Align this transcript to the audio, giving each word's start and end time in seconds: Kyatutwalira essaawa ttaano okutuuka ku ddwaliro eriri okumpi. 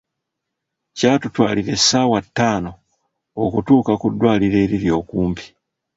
Kyatutwalira 0.97 1.71
essaawa 1.77 2.19
ttaano 2.25 2.71
okutuuka 3.43 3.91
ku 4.01 4.07
ddwaliro 4.13 4.57
eriri 4.63 4.89
okumpi. 4.99 5.45